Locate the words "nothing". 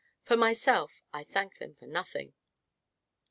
1.85-2.33